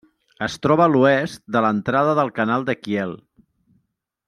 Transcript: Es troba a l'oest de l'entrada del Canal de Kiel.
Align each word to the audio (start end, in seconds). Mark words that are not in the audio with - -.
Es 0.45 0.53
troba 0.63 0.85
a 0.85 0.87
l'oest 0.93 1.43
de 1.57 1.61
l'entrada 1.67 2.17
del 2.21 2.33
Canal 2.41 2.67
de 2.71 2.77
Kiel. 2.81 3.15